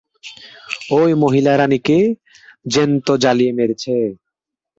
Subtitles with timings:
[0.91, 1.97] ওই মহিলা রানিকে
[2.65, 3.95] জ্যান্ত জ্বালিয়ে মেরেছে।